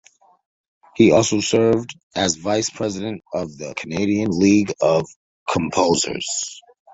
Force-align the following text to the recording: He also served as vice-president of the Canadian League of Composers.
He 0.95 1.11
also 1.11 1.41
served 1.41 1.93
as 2.15 2.33
vice-president 2.35 3.21
of 3.35 3.55
the 3.59 3.75
Canadian 3.77 4.31
League 4.31 4.73
of 4.81 5.05
Composers. 5.47 6.59